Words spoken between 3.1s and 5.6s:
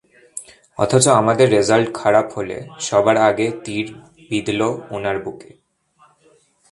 আগে তীর বিঁধল ওনার বুকে।